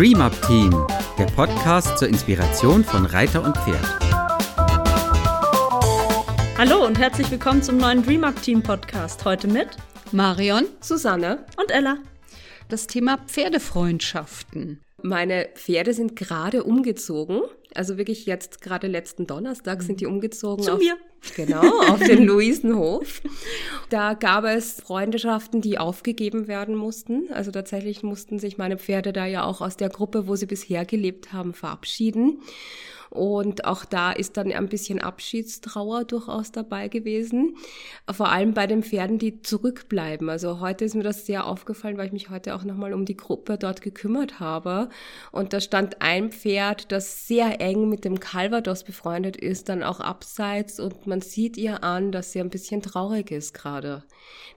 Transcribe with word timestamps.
Dream 0.00 0.22
Up 0.22 0.32
Team, 0.46 0.70
der 1.18 1.26
Podcast 1.26 1.98
zur 1.98 2.08
Inspiration 2.08 2.82
von 2.82 3.04
Reiter 3.04 3.44
und 3.44 3.54
Pferd. 3.54 3.84
Hallo 6.56 6.86
und 6.86 6.98
herzlich 6.98 7.30
willkommen 7.30 7.62
zum 7.62 7.76
neuen 7.76 8.02
Dream 8.02 8.24
Up 8.24 8.40
Team 8.40 8.62
Podcast. 8.62 9.26
Heute 9.26 9.46
mit 9.46 9.68
Marion, 10.10 10.64
Susanne 10.80 11.44
und 11.60 11.70
Ella. 11.70 11.98
Das 12.70 12.86
Thema 12.86 13.18
Pferdefreundschaften. 13.26 14.80
Meine 15.02 15.50
Pferde 15.54 15.92
sind 15.92 16.16
gerade 16.16 16.64
umgezogen. 16.64 17.42
Also 17.74 17.98
wirklich 17.98 18.24
jetzt 18.24 18.62
gerade 18.62 18.86
letzten 18.86 19.26
Donnerstag 19.26 19.82
sind 19.82 20.00
die 20.00 20.06
umgezogen. 20.06 20.64
Zu 20.64 20.72
auf, 20.72 20.78
mir. 20.78 20.96
Genau, 21.36 21.62
auf 21.88 22.00
den 22.00 22.24
Luisenhof. 22.24 23.20
Da 23.90 24.14
gab 24.14 24.44
es 24.44 24.80
Freundschaften, 24.80 25.60
die 25.60 25.78
aufgegeben 25.78 26.48
werden 26.48 26.74
mussten. 26.74 27.28
Also 27.32 27.50
tatsächlich 27.50 28.02
mussten 28.02 28.38
sich 28.38 28.58
meine 28.58 28.78
Pferde 28.78 29.12
da 29.12 29.26
ja 29.26 29.44
auch 29.44 29.60
aus 29.60 29.76
der 29.76 29.88
Gruppe, 29.88 30.26
wo 30.26 30.36
sie 30.36 30.46
bisher 30.46 30.84
gelebt 30.84 31.32
haben, 31.32 31.54
verabschieden. 31.54 32.40
Und 33.10 33.64
auch 33.64 33.84
da 33.84 34.12
ist 34.12 34.36
dann 34.36 34.52
ein 34.52 34.68
bisschen 34.68 35.00
Abschiedstrauer 35.00 36.04
durchaus 36.04 36.52
dabei 36.52 36.86
gewesen. 36.88 37.56
Vor 38.10 38.30
allem 38.30 38.54
bei 38.54 38.68
den 38.68 38.84
Pferden, 38.84 39.18
die 39.18 39.42
zurückbleiben. 39.42 40.30
Also 40.30 40.60
heute 40.60 40.84
ist 40.84 40.94
mir 40.94 41.02
das 41.02 41.26
sehr 41.26 41.44
aufgefallen, 41.46 41.98
weil 41.98 42.06
ich 42.06 42.12
mich 42.12 42.30
heute 42.30 42.54
auch 42.54 42.62
nochmal 42.62 42.94
um 42.94 43.04
die 43.04 43.16
Gruppe 43.16 43.58
dort 43.58 43.82
gekümmert 43.82 44.38
habe. 44.38 44.88
Und 45.32 45.52
da 45.52 45.60
stand 45.60 46.00
ein 46.00 46.30
Pferd, 46.30 46.92
das 46.92 47.26
sehr 47.26 47.60
eng 47.60 47.88
mit 47.88 48.04
dem 48.04 48.20
Calvados 48.20 48.84
befreundet 48.84 49.36
ist, 49.36 49.68
dann 49.68 49.82
auch 49.82 49.98
abseits. 49.98 50.78
Und 50.78 51.08
man 51.08 51.20
sieht 51.20 51.56
ihr 51.56 51.82
an, 51.82 52.12
dass 52.12 52.30
sie 52.30 52.40
ein 52.40 52.50
bisschen 52.50 52.80
traurig 52.80 53.32
ist 53.32 53.54
gerade, 53.54 54.04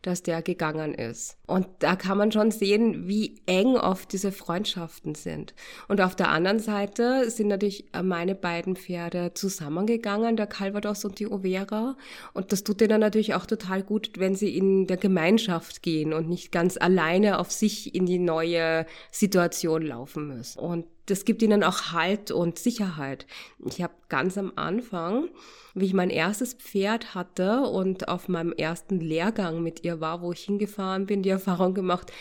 dass 0.03 0.21
der 0.21 0.43
gegangen 0.43 0.93
ist. 0.93 1.37
Und 1.47 1.67
da 1.79 1.95
kann 1.95 2.19
man 2.19 2.31
schon 2.31 2.51
sehen, 2.51 3.07
wie 3.07 3.41
eng 3.47 3.77
oft 3.77 4.13
diese 4.13 4.31
Freundschaften 4.31 5.15
sind. 5.15 5.55
Und 5.87 6.01
auf 6.01 6.15
der 6.15 6.29
anderen 6.29 6.59
Seite 6.59 7.29
sind 7.31 7.47
natürlich 7.47 7.85
meine 8.03 8.35
beiden 8.43 8.75
Pferde 8.75 9.33
zusammengegangen, 9.33 10.35
der 10.35 10.47
Calvados 10.47 11.05
und 11.05 11.17
die 11.17 11.27
Overa. 11.27 11.95
Und 12.33 12.51
das 12.51 12.63
tut 12.63 12.81
denen 12.81 12.99
natürlich 12.99 13.33
auch 13.33 13.45
total 13.45 13.81
gut, 13.81 14.11
wenn 14.17 14.35
sie 14.35 14.55
in 14.55 14.85
der 14.85 14.97
Gemeinschaft 14.97 15.81
gehen 15.81 16.13
und 16.13 16.27
nicht 16.27 16.51
ganz 16.51 16.77
alleine 16.77 17.39
auf 17.39 17.51
sich 17.51 17.95
in 17.95 18.05
die 18.05 18.19
neue 18.19 18.85
Situation 19.11 19.81
laufen 19.81 20.27
müssen. 20.27 20.59
Und 20.59 20.85
das 21.05 21.23
gibt 21.23 21.41
ihnen 21.41 21.63
auch 21.63 21.93
Halt 21.93 22.31
und 22.31 22.59
Sicherheit. 22.59 23.25
Ich 23.65 23.81
habe 23.81 23.93
ganz 24.09 24.37
am 24.37 24.51
Anfang, 24.57 25.29
wie 25.73 25.85
ich 25.85 25.93
mein 25.93 26.09
erstes 26.09 26.53
Pferd 26.53 27.15
hatte 27.15 27.61
und 27.61 28.09
auf 28.09 28.27
meinem 28.27 28.51
ersten 28.51 28.99
Lehrgang 28.99 29.63
mit 29.63 29.85
ihr 29.85 30.01
war, 30.01 30.21
wo 30.21 30.33
ich 30.33 30.41
hingefahren 30.41 31.05
bin, 31.05 31.23
die 31.23 31.29
Erfahrung 31.29 31.73
gemacht, 31.73 32.11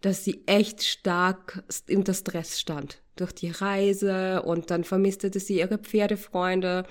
dass 0.00 0.24
sie 0.24 0.42
echt 0.46 0.84
stark 0.84 1.64
unter 1.90 2.14
Stress 2.14 2.60
stand 2.60 3.00
durch 3.16 3.32
die 3.32 3.50
Reise 3.50 4.42
und 4.42 4.70
dann 4.70 4.84
vermisste 4.84 5.30
sie 5.38 5.58
ihre 5.58 5.78
Pferdefreunde. 5.78 6.84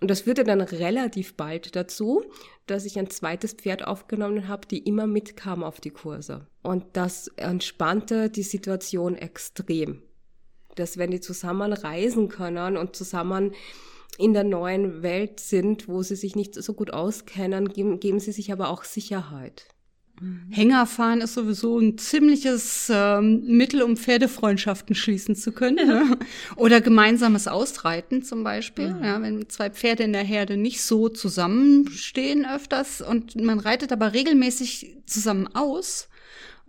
Und 0.00 0.10
das 0.10 0.22
führte 0.22 0.44
dann 0.44 0.60
relativ 0.60 1.36
bald 1.36 1.74
dazu, 1.74 2.24
dass 2.66 2.84
ich 2.84 2.98
ein 2.98 3.08
zweites 3.08 3.54
Pferd 3.54 3.86
aufgenommen 3.86 4.48
habe, 4.48 4.66
die 4.66 4.78
immer 4.78 5.06
mitkam 5.06 5.62
auf 5.62 5.80
die 5.80 5.90
Kurse. 5.90 6.46
Und 6.62 6.84
das 6.94 7.28
entspannte 7.36 8.28
die 8.28 8.42
Situation 8.42 9.14
extrem. 9.14 10.02
Dass 10.74 10.98
wenn 10.98 11.10
die 11.10 11.20
zusammen 11.20 11.72
reisen 11.72 12.28
können 12.28 12.76
und 12.76 12.96
zusammen 12.96 13.54
in 14.18 14.32
der 14.32 14.44
neuen 14.44 15.02
Welt 15.02 15.40
sind, 15.40 15.88
wo 15.88 16.02
sie 16.02 16.16
sich 16.16 16.36
nicht 16.36 16.54
so 16.54 16.74
gut 16.74 16.92
auskennen, 16.92 17.68
geben, 17.68 18.00
geben 18.00 18.20
sie 18.20 18.32
sich 18.32 18.52
aber 18.52 18.68
auch 18.68 18.84
Sicherheit. 18.84 19.68
Hängerfahren 20.50 21.20
ist 21.20 21.34
sowieso 21.34 21.78
ein 21.78 21.98
ziemliches 21.98 22.90
ähm, 22.92 23.44
Mittel, 23.46 23.82
um 23.82 23.96
Pferdefreundschaften 23.98 24.94
schließen 24.94 25.36
zu 25.36 25.52
können. 25.52 25.88
Ja. 25.88 26.04
Ne? 26.04 26.18
Oder 26.56 26.80
gemeinsames 26.80 27.48
Ausreiten 27.48 28.22
zum 28.22 28.42
Beispiel. 28.42 28.94
Mhm. 28.94 29.04
Ja, 29.04 29.20
wenn 29.20 29.48
zwei 29.48 29.68
Pferde 29.68 30.04
in 30.04 30.14
der 30.14 30.24
Herde 30.24 30.56
nicht 30.56 30.82
so 30.82 31.10
zusammenstehen 31.10 32.46
öfters 32.46 33.02
und 33.02 33.36
man 33.36 33.60
reitet 33.60 33.92
aber 33.92 34.14
regelmäßig 34.14 34.96
zusammen 35.04 35.48
aus, 35.54 36.08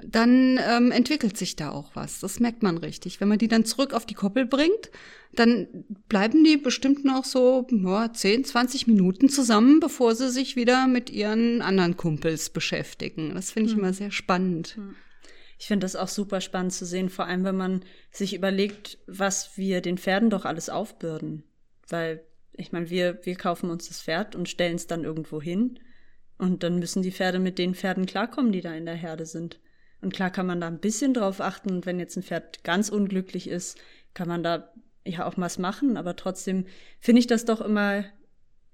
dann 0.04 0.60
ähm, 0.70 0.92
entwickelt 0.92 1.38
sich 1.38 1.56
da 1.56 1.72
auch 1.72 1.92
was. 1.96 2.20
Das 2.20 2.40
merkt 2.40 2.64
man 2.64 2.78
richtig. 2.78 3.20
Wenn 3.22 3.30
man 3.30 3.40
die 3.40 3.48
dann 3.48 3.66
zurück 3.66 3.94
auf 3.94 4.06
die 4.06 4.14
Koppel 4.14 4.46
bringt, 4.46 4.92
dann 5.40 5.68
bleiben 6.10 6.44
die 6.44 6.58
bestimmt 6.58 7.06
noch 7.06 7.24
so 7.24 7.68
ja, 7.70 8.12
10, 8.12 8.44
20 8.44 8.88
Minuten 8.88 9.30
zusammen, 9.30 9.80
bevor 9.80 10.16
sie 10.16 10.30
sich 10.30 10.56
wieder 10.56 10.88
mit 10.88 11.12
ihren 11.12 11.62
anderen 11.62 11.96
Kumpels 11.96 12.50
beschäftigen. 12.50 13.36
Das 13.36 13.52
finde 13.52 13.70
ich 13.70 13.76
mhm. 13.76 13.84
immer 13.84 13.94
sehr 13.94 14.12
spannend. 14.12 14.80
Ich 15.60 15.68
finde 15.68 15.86
das 15.86 15.96
auch 15.96 16.08
super 16.08 16.42
spannend 16.42 16.74
zu 16.74 16.86
sehen, 16.86 17.10
vor 17.10 17.26
allem 17.26 17.44
wenn 17.44 17.56
man 17.56 17.84
sich 18.12 18.34
überlegt, 18.34 18.98
was 19.08 19.58
wir 19.58 19.82
den 19.82 19.98
Pferden 19.98 20.30
doch 20.30 20.46
alles 20.46 20.70
aufbürden. 20.70 21.44
Weil, 21.88 22.24
ich 22.54 22.72
meine, 22.72 22.90
wir, 22.90 23.20
wir 23.24 23.36
kaufen 23.36 23.70
uns 23.70 23.88
das 23.88 24.02
Pferd 24.02 24.36
und 24.36 24.50
stellen 24.50 24.76
es 24.76 24.88
dann 24.88 25.04
irgendwo 25.04 25.42
hin. 25.42 25.80
Und 26.40 26.64
dann 26.64 26.80
müssen 26.80 27.02
die 27.04 27.12
Pferde 27.12 27.40
mit 27.40 27.58
den 27.60 27.76
Pferden 27.76 28.06
klarkommen, 28.06 28.52
die 28.52 28.62
da 28.62 28.74
in 28.74 28.86
der 28.86 28.96
Herde 28.96 29.26
sind. 29.26 29.60
Und 30.02 30.14
klar 30.14 30.30
kann 30.30 30.46
man 30.46 30.62
da 30.62 30.68
ein 30.68 30.80
bisschen 30.80 31.14
drauf 31.14 31.42
achten. 31.42 31.72
Und 31.72 31.86
wenn 31.86 32.00
jetzt 32.00 32.16
ein 32.18 32.24
Pferd 32.24 32.64
ganz 32.64 32.90
unglücklich 32.90 33.48
ist, 33.48 33.80
kann 34.14 34.28
man 34.28 34.44
da 34.44 34.72
ja 35.10 35.26
auch 35.26 35.34
was 35.38 35.58
machen. 35.58 35.98
Aber 35.98 36.16
trotzdem 36.16 36.66
finde 37.00 37.20
ich 37.20 37.28
das 37.28 37.46
doch 37.46 37.62
immer 37.62 38.04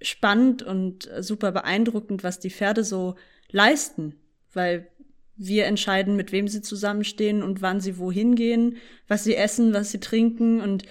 spannend 0.01 0.63
und 0.63 1.09
super 1.19 1.51
beeindruckend, 1.51 2.23
was 2.23 2.39
die 2.39 2.49
Pferde 2.49 2.83
so 2.83 3.15
leisten. 3.49 4.15
Weil 4.53 4.87
wir 5.35 5.65
entscheiden, 5.65 6.15
mit 6.15 6.31
wem 6.31 6.47
sie 6.47 6.61
zusammenstehen 6.61 7.41
und 7.41 7.61
wann 7.61 7.81
sie 7.81 7.97
wohin 7.97 8.35
gehen, 8.35 8.77
was 9.07 9.23
sie 9.23 9.35
essen, 9.35 9.73
was 9.73 9.91
sie 9.91 9.99
trinken 9.99 10.61
und 10.61 10.83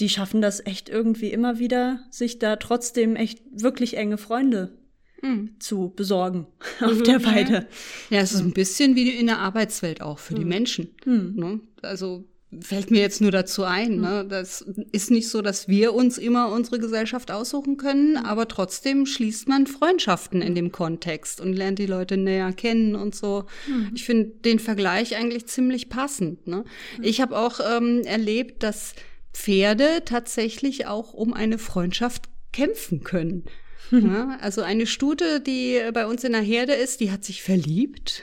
die 0.00 0.08
schaffen 0.08 0.40
das 0.40 0.64
echt 0.64 0.88
irgendwie 0.88 1.30
immer 1.30 1.58
wieder, 1.58 2.00
sich 2.10 2.38
da 2.38 2.56
trotzdem 2.56 3.14
echt 3.16 3.42
wirklich 3.52 3.96
enge 3.98 4.16
Freunde 4.16 4.78
mhm. 5.22 5.56
zu 5.58 5.92
besorgen 5.94 6.46
auf 6.80 6.98
mhm. 6.98 7.04
der 7.04 7.24
Weide. 7.24 7.66
Ja, 8.10 8.20
es 8.20 8.32
ist 8.32 8.40
ein 8.40 8.52
bisschen 8.52 8.96
wie 8.96 9.10
in 9.10 9.26
der 9.26 9.38
Arbeitswelt 9.38 10.00
auch 10.00 10.18
für 10.18 10.34
mhm. 10.34 10.38
die 10.38 10.44
Menschen. 10.44 10.94
Mhm. 11.04 11.32
Ne? 11.36 11.60
Also 11.82 12.24
fällt 12.60 12.90
mir 12.90 13.00
jetzt 13.00 13.20
nur 13.20 13.30
dazu 13.30 13.64
ein. 13.64 13.96
Ne? 13.96 14.24
Mhm. 14.24 14.28
Das 14.28 14.64
ist 14.92 15.10
nicht 15.10 15.28
so, 15.28 15.42
dass 15.42 15.68
wir 15.68 15.94
uns 15.94 16.18
immer 16.18 16.50
unsere 16.50 16.78
Gesellschaft 16.78 17.30
aussuchen 17.30 17.76
können, 17.76 18.16
aber 18.16 18.48
trotzdem 18.48 19.06
schließt 19.06 19.48
man 19.48 19.66
Freundschaften 19.66 20.42
in 20.42 20.54
dem 20.54 20.72
Kontext 20.72 21.40
und 21.40 21.54
lernt 21.54 21.78
die 21.78 21.86
Leute 21.86 22.16
näher 22.16 22.52
kennen 22.52 22.94
und 22.94 23.14
so. 23.14 23.44
Mhm. 23.66 23.90
Ich 23.94 24.04
finde 24.04 24.30
den 24.44 24.58
Vergleich 24.58 25.16
eigentlich 25.16 25.46
ziemlich 25.46 25.88
passend. 25.88 26.46
Ne? 26.46 26.64
Ich 27.00 27.20
habe 27.20 27.38
auch 27.38 27.60
ähm, 27.60 28.02
erlebt, 28.04 28.62
dass 28.62 28.94
Pferde 29.32 30.02
tatsächlich 30.04 30.86
auch 30.86 31.14
um 31.14 31.32
eine 31.32 31.58
Freundschaft 31.58 32.28
kämpfen 32.52 33.02
können. 33.02 33.44
Ja, 33.90 34.38
also 34.40 34.62
eine 34.62 34.86
Stute, 34.86 35.40
die 35.40 35.80
bei 35.92 36.06
uns 36.06 36.24
in 36.24 36.32
der 36.32 36.42
Herde 36.42 36.74
ist, 36.74 37.00
die 37.00 37.10
hat 37.10 37.24
sich 37.24 37.42
verliebt. 37.42 38.22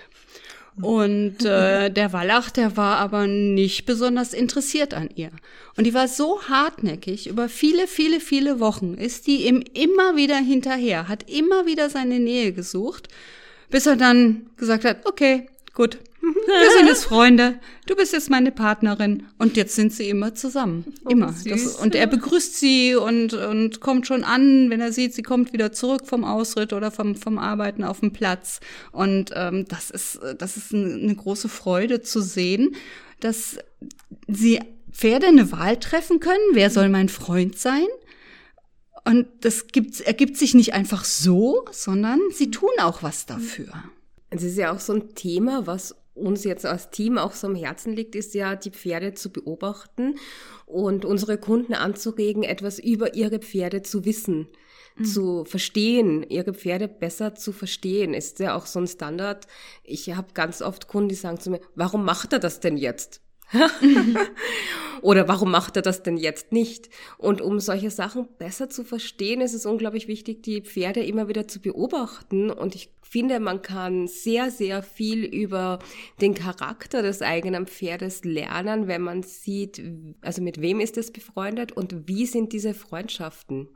Und 0.81 1.43
äh, 1.45 1.89
der 1.93 2.13
Wallach, 2.13 2.49
der 2.49 2.77
war 2.77 2.97
aber 2.97 3.27
nicht 3.27 3.85
besonders 3.85 4.33
interessiert 4.33 4.93
an 4.93 5.09
ihr. 5.15 5.31
Und 5.75 5.85
die 5.85 5.93
war 5.93 6.07
so 6.07 6.41
hartnäckig, 6.43 7.27
über 7.27 7.49
viele, 7.49 7.87
viele, 7.87 8.19
viele 8.19 8.59
Wochen 8.59 8.95
ist 8.95 9.27
die 9.27 9.47
ihm 9.47 9.63
immer 9.73 10.15
wieder 10.15 10.37
hinterher, 10.37 11.07
hat 11.07 11.29
immer 11.29 11.65
wieder 11.65 11.89
seine 11.89 12.19
Nähe 12.19 12.53
gesucht, 12.53 13.07
bis 13.69 13.85
er 13.85 13.95
dann 13.95 14.47
gesagt 14.57 14.85
hat, 14.85 15.05
okay, 15.05 15.47
gut, 15.73 15.99
wir 16.21 16.71
sind 16.77 16.87
jetzt 16.87 17.05
Freunde. 17.05 17.59
Du 17.87 17.95
bist 17.95 18.13
jetzt 18.13 18.29
meine 18.29 18.51
Partnerin. 18.51 19.27
Und 19.37 19.57
jetzt 19.57 19.75
sind 19.75 19.93
sie 19.93 20.09
immer 20.09 20.35
zusammen. 20.35 20.85
Oh, 21.05 21.09
immer. 21.09 21.33
Das, 21.45 21.75
und 21.75 21.95
er 21.95 22.07
begrüßt 22.07 22.55
sie 22.55 22.95
und, 22.95 23.33
und 23.33 23.79
kommt 23.79 24.07
schon 24.07 24.23
an, 24.23 24.69
wenn 24.69 24.81
er 24.81 24.91
sieht, 24.91 25.13
sie 25.13 25.23
kommt 25.23 25.53
wieder 25.53 25.71
zurück 25.71 26.05
vom 26.05 26.23
Ausritt 26.23 26.73
oder 26.73 26.91
vom, 26.91 27.15
vom 27.15 27.37
Arbeiten 27.37 27.83
auf 27.83 28.01
dem 28.01 28.11
Platz. 28.11 28.59
Und 28.91 29.31
ähm, 29.35 29.65
das 29.67 29.89
ist, 29.89 30.19
das 30.37 30.57
ist 30.57 30.73
eine 30.73 31.15
große 31.15 31.49
Freude 31.49 32.01
zu 32.01 32.21
sehen, 32.21 32.75
dass 33.19 33.57
sie 34.27 34.59
Pferde 34.91 35.27
eine 35.27 35.51
Wahl 35.51 35.77
treffen 35.77 36.19
können. 36.19 36.37
Wer 36.53 36.69
soll 36.69 36.89
mein 36.89 37.09
Freund 37.09 37.57
sein? 37.57 37.87
Und 39.05 39.27
das 39.41 39.67
gibt, 39.67 40.01
ergibt 40.01 40.37
sich 40.37 40.53
nicht 40.53 40.73
einfach 40.73 41.05
so, 41.05 41.65
sondern 41.71 42.19
sie 42.31 42.51
tun 42.51 42.69
auch 42.79 43.01
was 43.01 43.25
dafür. 43.25 43.71
Es 44.29 44.43
ist 44.43 44.57
ja 44.57 44.73
auch 44.73 44.79
so 44.79 44.93
ein 44.93 45.15
Thema, 45.15 45.65
was 45.65 45.95
uns 46.13 46.43
jetzt 46.43 46.65
als 46.65 46.89
Team 46.89 47.17
auch 47.17 47.33
so 47.33 47.47
am 47.47 47.55
Herzen 47.55 47.93
liegt, 47.93 48.15
ist 48.15 48.33
ja, 48.33 48.55
die 48.55 48.71
Pferde 48.71 49.13
zu 49.13 49.31
beobachten 49.31 50.15
und 50.65 51.05
unsere 51.05 51.37
Kunden 51.37 51.73
anzuregen, 51.73 52.43
etwas 52.43 52.79
über 52.79 53.15
ihre 53.15 53.39
Pferde 53.39 53.81
zu 53.81 54.05
wissen, 54.05 54.47
mhm. 54.97 55.05
zu 55.05 55.45
verstehen, 55.45 56.23
ihre 56.23 56.53
Pferde 56.53 56.87
besser 56.87 57.35
zu 57.35 57.51
verstehen. 57.51 58.13
Ist 58.13 58.39
ja 58.39 58.55
auch 58.55 58.65
so 58.65 58.79
ein 58.79 58.87
Standard. 58.87 59.47
Ich 59.83 60.15
habe 60.15 60.33
ganz 60.33 60.61
oft 60.61 60.87
Kunden, 60.87 61.09
die 61.09 61.15
sagen 61.15 61.39
zu 61.39 61.51
mir, 61.51 61.61
warum 61.75 62.05
macht 62.05 62.33
er 62.33 62.39
das 62.39 62.59
denn 62.59 62.77
jetzt? 62.77 63.21
Oder 65.01 65.27
warum 65.27 65.51
macht 65.51 65.75
er 65.75 65.81
das 65.81 66.03
denn 66.03 66.17
jetzt 66.17 66.51
nicht? 66.51 66.89
Und 67.17 67.41
um 67.41 67.59
solche 67.59 67.89
Sachen 67.89 68.27
besser 68.37 68.69
zu 68.69 68.83
verstehen, 68.83 69.41
ist 69.41 69.53
es 69.53 69.65
unglaublich 69.65 70.07
wichtig, 70.07 70.43
die 70.43 70.61
Pferde 70.61 71.03
immer 71.03 71.27
wieder 71.27 71.47
zu 71.47 71.61
beobachten. 71.61 72.51
Und 72.51 72.75
ich 72.75 72.91
finde, 73.01 73.39
man 73.39 73.61
kann 73.61 74.07
sehr, 74.07 74.51
sehr 74.51 74.83
viel 74.83 75.23
über 75.23 75.79
den 76.21 76.33
Charakter 76.35 77.01
des 77.01 77.21
eigenen 77.21 77.65
Pferdes 77.65 78.23
lernen, 78.23 78.87
wenn 78.87 79.01
man 79.01 79.23
sieht, 79.23 79.81
also 80.21 80.41
mit 80.41 80.61
wem 80.61 80.79
ist 80.79 80.97
es 80.97 81.11
befreundet 81.11 81.71
und 81.71 82.07
wie 82.07 82.25
sind 82.25 82.53
diese 82.53 82.73
Freundschaften. 82.73 83.69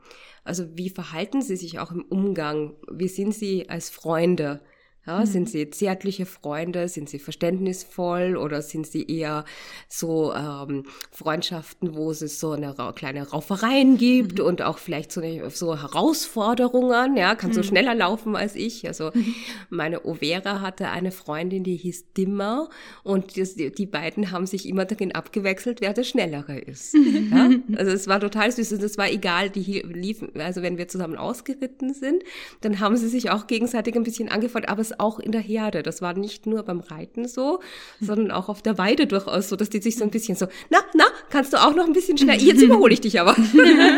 Also 0.44 0.76
wie 0.76 0.90
verhalten 0.90 1.42
sie 1.42 1.56
sich 1.56 1.78
auch 1.78 1.90
im 1.90 2.02
Umgang? 2.02 2.74
Wie 2.90 3.08
sind 3.08 3.34
sie 3.34 3.68
als 3.68 3.90
Freunde? 3.90 4.60
Ja, 5.06 5.20
mhm. 5.20 5.26
Sind 5.26 5.50
sie 5.50 5.68
zärtliche 5.68 6.24
Freunde? 6.24 6.88
Sind 6.88 7.10
sie 7.10 7.18
verständnisvoll? 7.18 8.36
Oder 8.36 8.62
sind 8.62 8.86
sie 8.86 9.06
eher 9.06 9.44
so 9.86 10.32
ähm, 10.32 10.84
Freundschaften, 11.10 11.94
wo 11.94 12.10
es 12.10 12.20
so 12.40 12.52
eine 12.52 12.78
ra 12.78 12.92
kleine 12.92 13.28
Raufereien 13.28 13.98
gibt 13.98 14.38
mhm. 14.38 14.46
und 14.46 14.62
auch 14.62 14.78
vielleicht 14.78 15.12
so, 15.12 15.20
eine, 15.20 15.50
so 15.50 15.78
Herausforderungen? 15.78 17.18
Ja, 17.18 17.34
kann 17.34 17.50
mhm. 17.50 17.54
so 17.54 17.62
schneller 17.62 17.94
laufen 17.94 18.34
als 18.34 18.54
ich. 18.54 18.86
Also 18.86 19.10
mhm. 19.12 19.34
meine 19.68 20.06
Overa 20.06 20.62
hatte 20.62 20.88
eine 20.88 21.12
Freundin, 21.12 21.64
die 21.64 21.76
hieß 21.76 22.12
Dimmer 22.14 22.70
und 23.02 23.36
die, 23.36 23.72
die 23.72 23.86
beiden 23.86 24.30
haben 24.30 24.46
sich 24.46 24.66
immer 24.66 24.86
darin 24.86 25.14
abgewechselt, 25.14 25.82
wer 25.82 25.92
der 25.92 26.04
Schnellere 26.04 26.58
ist. 26.58 26.94
ja? 26.94 27.50
Also 27.76 27.90
es 27.92 28.06
war 28.08 28.20
total 28.20 28.50
süß 28.52 28.72
und 28.72 28.82
es 28.82 28.98
war 28.98 29.10
egal, 29.10 29.50
die 29.50 29.80
liefen, 29.80 30.30
also 30.40 30.62
wenn 30.62 30.78
wir 30.78 30.88
zusammen 30.88 31.16
ausgeritten 31.16 31.92
sind, 31.92 32.22
dann 32.60 32.80
haben 32.80 32.96
sie 32.96 33.08
sich 33.08 33.30
auch 33.30 33.46
gegenseitig 33.46 33.94
ein 33.96 34.04
bisschen 34.04 34.28
angefreundet, 34.28 34.70
aber 34.70 34.80
es 34.80 34.93
auch 34.98 35.18
in 35.18 35.32
der 35.32 35.40
Herde. 35.40 35.82
Das 35.82 36.02
war 36.02 36.14
nicht 36.14 36.46
nur 36.46 36.62
beim 36.62 36.80
Reiten 36.80 37.26
so, 37.28 37.60
sondern 38.00 38.30
auch 38.30 38.48
auf 38.48 38.62
der 38.62 38.78
Weide 38.78 39.06
durchaus 39.06 39.48
so, 39.48 39.56
dass 39.56 39.70
die 39.70 39.80
sich 39.80 39.96
so 39.96 40.04
ein 40.04 40.10
bisschen 40.10 40.36
so, 40.36 40.46
na, 40.70 40.78
na, 40.94 41.04
kannst 41.30 41.52
du 41.52 41.56
auch 41.56 41.74
noch 41.74 41.86
ein 41.86 41.92
bisschen 41.92 42.18
schneller? 42.18 42.38
Jetzt 42.38 42.62
überhole 42.62 42.94
ich 42.94 43.00
dich 43.00 43.20
aber. 43.20 43.36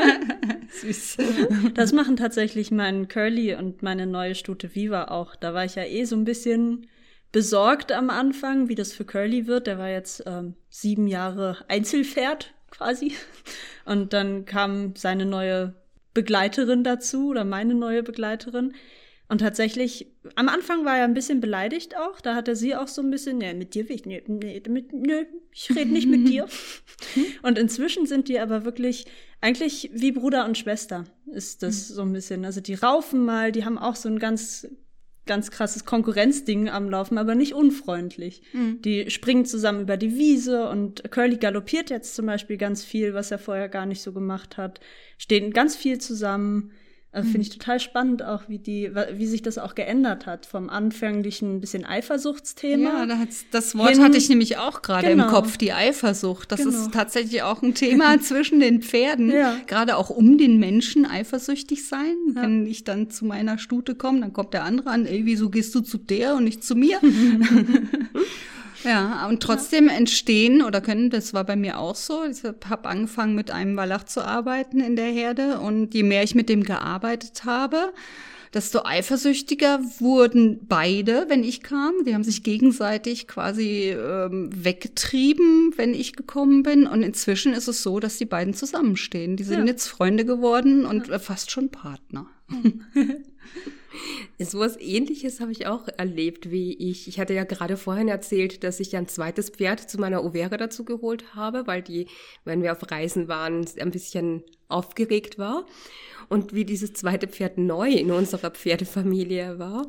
Süß. 0.81 1.19
Das 1.75 1.93
machen 1.93 2.16
tatsächlich 2.16 2.70
mein 2.70 3.08
Curly 3.08 3.54
und 3.54 3.82
meine 3.82 4.06
neue 4.06 4.34
Stute 4.34 4.75
Viva 4.75 5.04
auch. 5.04 5.37
Da 5.37 5.54
war 5.54 5.64
ich 5.64 5.75
ja 5.75 5.84
eh 5.84 6.04
so 6.04 6.16
ein 6.16 6.25
bisschen 6.25 6.87
besorgt 7.32 7.92
am 7.92 8.10
Anfang, 8.10 8.69
wie 8.69 8.75
das 8.75 8.92
für 8.92 9.04
Curly 9.04 9.46
wird. 9.46 9.66
Der 9.66 9.78
war 9.78 9.88
jetzt 9.88 10.22
ähm, 10.26 10.54
sieben 10.70 11.06
Jahre 11.06 11.58
Einzelpferd 11.69 12.54
quasi. 12.70 13.14
Und 13.84 14.12
dann 14.12 14.44
kam 14.44 14.94
seine 14.96 15.26
neue 15.26 15.75
Begleiterin 16.14 16.82
dazu 16.82 17.28
oder 17.28 17.44
meine 17.44 17.75
neue 17.75 18.02
Begleiterin. 18.02 18.75
Und 19.28 19.38
tatsächlich, 19.38 20.06
am 20.37 20.49
Anfang 20.49 20.84
war 20.84 20.99
er 20.99 21.05
ein 21.05 21.14
bisschen 21.14 21.40
beleidigt 21.40 21.96
auch. 21.96 22.20
Da 22.20 22.37
hatte 22.37 22.55
sie 22.55 22.76
auch 22.76 22.87
so 22.87 23.02
ein 23.02 23.11
bisschen, 23.11 23.38
nee, 23.38 23.55
mit 23.55 23.75
dir 23.75 23.88
will 23.88 23.96
ich, 23.96 24.06
nee, 24.06 24.23
nee, 24.26 24.62
mit, 24.69 24.93
nö, 24.93 25.25
ich 25.52 25.70
rede 25.75 25.90
nicht 25.90 26.08
mit 26.08 26.28
dir. 26.28 26.46
und 27.43 27.58
inzwischen 27.58 28.06
sind 28.06 28.28
die 28.28 28.38
aber 28.38 28.64
wirklich, 28.64 29.06
eigentlich 29.40 29.90
wie 29.93 30.12
Bruder 30.12 30.44
und 30.44 30.56
Schwester 30.56 31.05
ist 31.32 31.64
das 31.64 31.88
so 31.88 32.02
ein 32.02 32.12
bisschen. 32.12 32.44
Also 32.44 32.61
die 32.61 32.75
raufen 32.75 33.25
mal, 33.25 33.50
die 33.50 33.64
haben 33.64 33.78
auch 33.78 33.96
so 33.96 34.08
ein 34.08 34.20
ganz, 34.20 34.69
ganz 35.26 35.50
krasses 35.50 35.84
Konkurrenzding 35.84 36.69
am 36.69 36.88
Laufen, 36.88 37.19
aber 37.19 37.34
nicht 37.34 37.52
unfreundlich. 37.52 38.43
Mhm. 38.52 38.81
Die 38.82 39.11
springen 39.11 39.44
zusammen 39.44 39.81
über 39.81 39.96
die 39.96 40.17
Wiese 40.17 40.69
und 40.69 41.11
Curly 41.11 41.38
galoppiert 41.38 41.90
jetzt 41.90 42.14
zum 42.14 42.26
Beispiel 42.26 42.58
ganz 42.58 42.84
viel, 42.84 43.12
was 43.12 43.32
er 43.32 43.38
vorher 43.38 43.69
gar 43.69 43.87
nicht 43.87 44.02
so 44.02 44.12
gemacht 44.12 44.56
hat. 44.56 44.78
Stehen 45.19 45.52
ganz 45.52 45.75
viel 45.75 45.99
zusammen 45.99 46.70
also 47.16 47.30
Finde 47.30 47.46
ich 47.46 47.54
mhm. 47.54 47.60
total 47.60 47.80
spannend 47.80 48.22
auch, 48.22 48.42
wie 48.48 48.58
die, 48.58 48.90
wie 49.14 49.26
sich 49.26 49.40
das 49.40 49.56
auch 49.56 49.74
geändert 49.74 50.26
hat 50.26 50.44
vom 50.44 50.68
anfänglichen 50.68 51.62
bisschen 51.62 51.86
Eifersuchtsthema. 51.86 53.06
Ja, 53.06 53.06
das, 53.06 53.46
das 53.50 53.74
Wort 53.74 53.92
hin, 53.92 54.02
hatte 54.02 54.18
ich 54.18 54.28
nämlich 54.28 54.58
auch 54.58 54.82
gerade 54.82 55.08
genau. 55.08 55.24
im 55.24 55.30
Kopf, 55.30 55.56
die 55.56 55.72
Eifersucht. 55.72 56.52
Das 56.52 56.60
genau. 56.60 56.72
ist 56.72 56.92
tatsächlich 56.92 57.42
auch 57.42 57.62
ein 57.62 57.72
Thema 57.72 58.20
zwischen 58.20 58.60
den 58.60 58.82
Pferden. 58.82 59.30
Ja. 59.30 59.56
Gerade 59.66 59.96
auch 59.96 60.10
um 60.10 60.36
den 60.36 60.58
Menschen 60.58 61.06
eifersüchtig 61.06 61.88
sein. 61.88 62.16
Ja. 62.34 62.42
Wenn 62.42 62.66
ich 62.66 62.84
dann 62.84 63.08
zu 63.08 63.24
meiner 63.24 63.56
Stute 63.56 63.94
komme, 63.94 64.20
dann 64.20 64.34
kommt 64.34 64.52
der 64.52 64.64
andere 64.64 64.90
an, 64.90 65.06
ey, 65.06 65.24
wieso 65.24 65.48
gehst 65.48 65.74
du 65.74 65.80
zu 65.80 65.96
der 65.96 66.36
und 66.36 66.44
nicht 66.44 66.62
zu 66.64 66.74
mir? 66.74 67.00
Ja, 68.87 69.27
und 69.29 69.43
trotzdem 69.43 69.88
ja. 69.88 69.94
entstehen 69.94 70.62
oder 70.62 70.81
können, 70.81 71.11
das 71.11 71.35
war 71.35 71.44
bei 71.44 71.56
mir 71.56 71.79
auch 71.79 71.97
so. 71.97 72.25
Ich 72.25 72.43
habe 72.44 72.88
angefangen 72.88 73.35
mit 73.35 73.50
einem 73.50 73.77
Wallach 73.77 74.05
zu 74.05 74.25
arbeiten 74.25 74.81
in 74.81 74.97
der 74.97 75.11
Herde 75.11 75.59
und 75.59 75.94
je 75.94 76.03
mehr 76.03 76.23
ich 76.23 76.35
mit 76.35 76.49
dem 76.49 76.62
gearbeitet 76.62 77.44
habe, 77.44 77.93
desto 78.55 78.85
eifersüchtiger 78.85 79.81
wurden 79.99 80.67
beide, 80.67 81.27
wenn 81.29 81.43
ich 81.43 81.62
kam. 81.62 81.93
Die 82.06 82.15
haben 82.15 82.25
sich 82.25 82.43
gegenseitig 82.43 83.27
quasi 83.27 83.91
ähm, 83.91 84.50
weggetrieben, 84.55 85.73
wenn 85.77 85.93
ich 85.93 86.15
gekommen 86.15 86.62
bin. 86.62 86.87
Und 86.87 87.03
inzwischen 87.03 87.53
ist 87.53 87.69
es 87.69 87.83
so, 87.83 88.00
dass 88.00 88.19
die 88.19 88.25
beiden 88.25 88.55
zusammenstehen. 88.55 89.37
Die 89.37 89.44
sind 89.44 89.61
ja. 89.61 89.67
jetzt 89.67 89.88
Freunde 89.88 90.25
geworden 90.25 90.87
und 90.87 91.09
ja. 91.09 91.19
fast 91.19 91.50
schon 91.50 91.71
Partner. 91.71 92.27
So 94.38 94.60
was 94.60 94.76
ähnliches 94.78 95.40
habe 95.40 95.52
ich 95.52 95.66
auch 95.66 95.88
erlebt, 95.96 96.50
wie 96.50 96.75
ich, 96.75 97.08
ich 97.08 97.19
hatte 97.19 97.34
ja 97.34 97.44
gerade 97.44 97.76
vorhin 97.76 98.08
erzählt, 98.08 98.64
dass 98.64 98.81
ich 98.81 98.96
ein 98.96 99.08
zweites 99.08 99.50
Pferd 99.50 99.90
zu 99.90 99.98
meiner 99.98 100.25
Overa 100.25 100.56
dazu 100.56 100.84
geholt 100.84 101.34
habe, 101.34 101.66
weil 101.66 101.82
die, 101.82 102.06
wenn 102.44 102.62
wir 102.62 102.72
auf 102.72 102.90
Reisen 102.90 103.28
waren, 103.28 103.64
ein 103.78 103.90
bisschen 103.90 104.43
aufgeregt 104.69 105.38
war. 105.38 105.66
Und 106.28 106.54
wie 106.54 106.64
dieses 106.64 106.93
zweite 106.93 107.28
Pferd 107.28 107.56
neu 107.56 107.90
in 107.90 108.10
unserer 108.10 108.50
Pferdefamilie 108.50 109.58
war, 109.58 109.87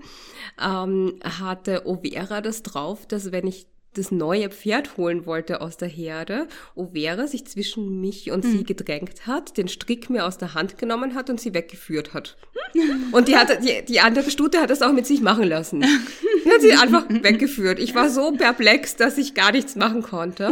ähm, 0.61 1.19
hatte 1.23 1.87
Overa 1.87 2.41
das 2.41 2.63
drauf, 2.63 3.07
dass 3.07 3.31
wenn 3.31 3.47
ich 3.47 3.67
das 3.93 4.11
neue 4.11 4.49
Pferd 4.49 4.97
holen 4.97 5.25
wollte 5.25 5.61
aus 5.61 5.77
der 5.77 5.87
Herde, 5.87 6.47
Overa 6.75 7.27
sich 7.27 7.45
zwischen 7.45 7.99
mich 7.99 8.31
und 8.31 8.43
mhm. 8.43 8.51
sie 8.51 8.57
hm. 8.59 8.65
gedrängt 8.65 9.27
hat, 9.27 9.57
den 9.57 9.67
Strick 9.67 10.09
mir 10.09 10.25
aus 10.25 10.37
der 10.37 10.53
Hand 10.53 10.77
genommen 10.77 11.15
hat 11.15 11.29
und 11.29 11.39
sie 11.39 11.53
weggeführt 11.53 12.13
hat. 12.13 12.37
Und 13.11 13.27
die, 13.27 13.35
hat, 13.35 13.63
die, 13.63 13.85
die 13.85 13.99
andere 13.99 14.29
Stute 14.29 14.59
hat 14.59 14.69
das 14.69 14.81
auch 14.81 14.91
mit 14.91 15.07
sich 15.07 15.21
machen 15.21 15.45
lassen. 15.45 15.81
Die 15.81 16.51
hat 16.51 16.61
sie 16.61 16.73
einfach 16.73 17.05
weggeführt. 17.09 17.79
Ich 17.79 17.95
war 17.95 18.09
so 18.09 18.31
perplex, 18.31 18.95
dass 18.95 19.17
ich 19.17 19.33
gar 19.33 19.51
nichts 19.51 19.75
machen 19.75 20.01
konnte. 20.01 20.51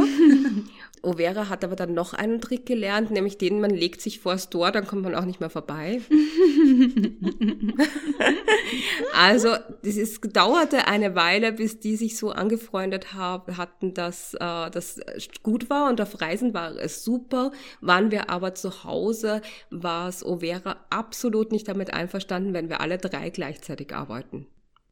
Overa 1.05 1.49
hat 1.49 1.63
aber 1.63 1.75
dann 1.75 1.93
noch 1.93 2.13
einen 2.13 2.41
Trick 2.41 2.65
gelernt, 2.65 3.11
nämlich 3.11 3.37
den, 3.37 3.61
man 3.61 3.71
legt 3.71 4.01
sich 4.01 4.19
vors 4.19 4.49
Tor, 4.49 4.71
dann 4.71 4.87
kommt 4.87 5.03
man 5.03 5.15
auch 5.15 5.25
nicht 5.25 5.39
mehr 5.39 5.49
vorbei. 5.49 6.01
also, 9.13 9.55
es 9.83 9.97
ist, 9.97 10.35
dauerte 10.35 10.87
eine 10.87 11.15
Weile, 11.15 11.53
bis 11.53 11.79
die 11.79 11.95
sich 11.95 12.17
so 12.17 12.31
angefreundet 12.31 13.13
haben, 13.13 13.57
hatten, 13.57 13.93
dass 13.93 14.33
äh, 14.33 14.69
das 14.71 14.99
gut 15.43 15.69
war 15.69 15.89
und 15.89 16.01
auf 16.01 16.21
Reisen 16.21 16.53
war 16.53 16.75
es 16.75 17.03
super. 17.03 17.51
Waren 17.81 18.11
wir 18.11 18.29
aber 18.29 18.55
zu 18.55 18.83
Hause, 18.83 19.41
war 19.69 20.09
es 20.09 20.25
Overa 20.25 20.77
absolut 20.89 21.51
nicht 21.51 21.67
damit 21.67 21.93
einverstanden, 21.93 22.53
wenn 22.53 22.69
wir 22.69 22.81
alle 22.81 22.97
drei 22.97 23.29
gleichzeitig 23.29 23.93
arbeiten. 23.93 24.47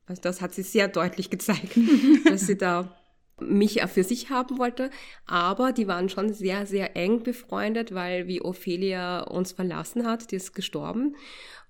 Also 0.05 0.21
das 0.21 0.41
hat 0.41 0.53
sie 0.53 0.63
sehr 0.63 0.87
deutlich 0.87 1.29
gezeigt, 1.29 1.77
dass 2.25 2.41
sie 2.41 2.57
da 2.57 2.95
mich 3.39 3.81
für 3.87 4.03
sich 4.03 4.29
haben 4.29 4.57
wollte. 4.57 4.89
Aber 5.25 5.71
die 5.71 5.87
waren 5.87 6.09
schon 6.09 6.33
sehr, 6.33 6.65
sehr 6.65 6.95
eng 6.95 7.23
befreundet, 7.23 7.93
weil 7.93 8.27
wie 8.27 8.41
Ophelia 8.41 9.21
uns 9.21 9.51
verlassen 9.51 10.05
hat, 10.05 10.31
die 10.31 10.35
ist 10.35 10.53
gestorben, 10.53 11.15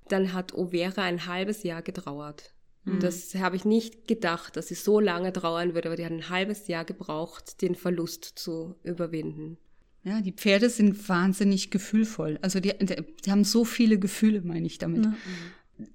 dann 0.08 0.34
hat 0.34 0.54
Overa 0.54 1.04
ein 1.04 1.26
halbes 1.26 1.64
Jahr 1.64 1.82
getrauert. 1.82 2.54
Mhm. 2.86 3.00
Das 3.00 3.34
habe 3.36 3.56
ich 3.56 3.66
nicht 3.66 4.08
gedacht, 4.08 4.58
dass 4.58 4.68
sie 4.68 4.76
so 4.76 5.00
lange 5.00 5.32
trauern 5.32 5.74
würde, 5.74 5.90
aber 5.90 5.96
die 5.96 6.06
hat 6.06 6.12
ein 6.12 6.30
halbes 6.30 6.68
Jahr 6.68 6.86
gebraucht, 6.86 7.62
den 7.62 7.76
Verlust 7.76 8.26
zu 8.26 8.76
überwinden. 8.84 9.58
Ja, 10.04 10.20
die 10.20 10.34
Pferde 10.34 10.70
sind 10.70 11.08
wahnsinnig 11.08 11.72
gefühlvoll. 11.72 12.38
Also 12.42 12.60
die, 12.60 12.74
die 12.78 13.32
haben 13.32 13.46
so 13.46 13.64
viele 13.64 13.98
Gefühle, 13.98 14.42
meine 14.42 14.68
ich 14.68 14.78
damit. 14.78 15.06
Mhm. 15.06 15.16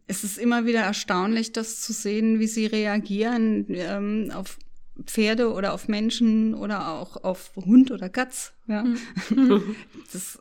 Es 0.06 0.24
ist 0.24 0.38
immer 0.38 0.64
wieder 0.64 0.80
erstaunlich, 0.80 1.52
das 1.52 1.82
zu 1.82 1.92
sehen, 1.92 2.40
wie 2.40 2.46
sie 2.46 2.66
reagieren 2.66 3.66
ähm, 3.68 4.30
auf 4.34 4.58
Pferde 5.04 5.52
oder 5.52 5.72
auf 5.74 5.88
Menschen 5.88 6.54
oder 6.54 6.88
auch 6.88 7.22
auf 7.22 7.52
Hund 7.56 7.90
oder 7.90 8.08
Katz. 8.08 8.52
Ja. 8.66 8.84
Mhm. 9.30 9.76
Das 10.12 10.38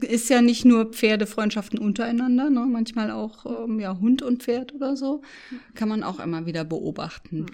ist 0.00 0.30
ja 0.30 0.40
nicht 0.40 0.64
nur 0.64 0.92
Pferdefreundschaften 0.92 1.78
untereinander, 1.78 2.48
ne? 2.48 2.66
manchmal 2.66 3.10
auch 3.10 3.64
ähm, 3.64 3.78
ja, 3.78 3.98
Hund 4.00 4.22
und 4.22 4.42
Pferd 4.42 4.74
oder 4.74 4.96
so. 4.96 5.22
Kann 5.74 5.90
man 5.90 6.02
auch 6.02 6.20
immer 6.20 6.46
wieder 6.46 6.64
beobachten. 6.64 7.46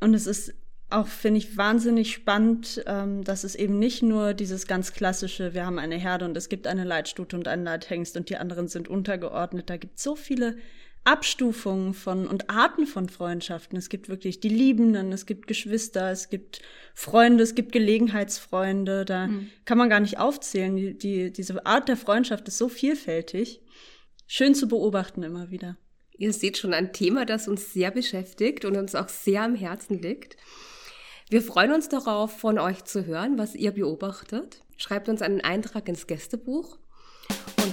Und 0.00 0.12
es 0.12 0.26
ist 0.26 0.54
auch, 0.90 1.06
finde 1.06 1.38
ich, 1.38 1.56
wahnsinnig 1.56 2.12
spannend, 2.12 2.84
ähm, 2.86 3.24
dass 3.24 3.44
es 3.44 3.54
eben 3.54 3.78
nicht 3.78 4.02
nur 4.02 4.34
dieses 4.34 4.66
ganz 4.66 4.92
klassische, 4.92 5.54
wir 5.54 5.66
haben 5.66 5.78
eine 5.78 5.96
Herde 5.96 6.26
und 6.26 6.36
es 6.36 6.48
gibt 6.48 6.66
eine 6.66 6.84
Leitstute 6.84 7.36
und 7.36 7.48
einen 7.48 7.64
Leithengst 7.64 8.16
und 8.16 8.28
die 8.28 8.36
anderen 8.36 8.68
sind 8.68 8.88
untergeordnet. 8.88 9.68
Da 9.68 9.78
gibt 9.78 9.96
es 9.96 10.04
so 10.04 10.14
viele 10.14 10.56
Abstufungen 11.06 11.94
von 11.94 12.26
und 12.26 12.50
Arten 12.50 12.86
von 12.86 13.08
Freundschaften. 13.08 13.78
Es 13.78 13.88
gibt 13.88 14.08
wirklich 14.08 14.40
die 14.40 14.48
Liebenden, 14.48 15.12
es 15.12 15.24
gibt 15.24 15.46
Geschwister, 15.46 16.10
es 16.10 16.28
gibt 16.28 16.60
Freunde, 16.94 17.44
es 17.44 17.54
gibt 17.54 17.72
Gelegenheitsfreunde. 17.72 19.04
Da 19.04 19.28
mhm. 19.28 19.50
kann 19.64 19.78
man 19.78 19.88
gar 19.88 20.00
nicht 20.00 20.18
aufzählen. 20.18 20.74
Die, 20.76 20.98
die, 20.98 21.32
diese 21.32 21.64
Art 21.64 21.88
der 21.88 21.96
Freundschaft 21.96 22.48
ist 22.48 22.58
so 22.58 22.68
vielfältig. 22.68 23.60
Schön 24.26 24.54
zu 24.54 24.66
beobachten 24.66 25.22
immer 25.22 25.50
wieder. 25.50 25.76
Ihr 26.18 26.32
seht 26.32 26.58
schon 26.58 26.74
ein 26.74 26.92
Thema, 26.92 27.24
das 27.24 27.46
uns 27.46 27.72
sehr 27.72 27.90
beschäftigt 27.90 28.64
und 28.64 28.76
uns 28.76 28.94
auch 28.94 29.08
sehr 29.08 29.42
am 29.42 29.54
Herzen 29.54 30.00
liegt. 30.02 30.36
Wir 31.28 31.42
freuen 31.42 31.72
uns 31.72 31.88
darauf, 31.88 32.38
von 32.38 32.58
euch 32.58 32.84
zu 32.84 33.06
hören, 33.06 33.38
was 33.38 33.54
ihr 33.54 33.72
beobachtet. 33.72 34.64
Schreibt 34.76 35.08
uns 35.08 35.22
einen 35.22 35.40
Eintrag 35.40 35.88
ins 35.88 36.06
Gästebuch. 36.06 36.78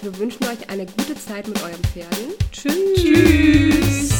Und 0.04 0.12
wir 0.12 0.20
wünschen 0.20 0.46
euch 0.48 0.70
eine 0.70 0.86
gute 0.86 1.16
Zeit 1.16 1.48
mit 1.48 1.64
euren 1.64 1.82
Pferden. 1.94 2.34
Tschüss. 2.52 2.74
Tschüss. 2.96 4.12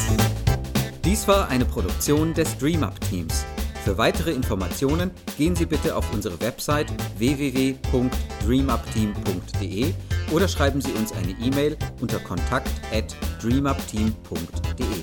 Dies 1.04 1.28
war 1.28 1.50
eine 1.50 1.66
Produktion 1.66 2.34
des 2.34 2.58
DreamUp 2.58 3.02
Teams. 3.02 3.44
Für 3.84 3.98
weitere 3.98 4.32
Informationen 4.32 5.12
gehen 5.38 5.58
Sie 5.58 5.66
bitte 5.66 5.98
auf 5.98 6.06
unsere 6.14 6.40
Website 6.40 6.88
www.dreamupteam.de 7.18 9.94
oder 10.32 10.48
schreiben 10.48 10.80
Sie 10.80 10.94
uns 10.94 11.12
eine 11.12 11.32
E-Mail 11.32 11.76
unter 12.00 12.20
kontakt@dreamupteam.de. 12.20 15.03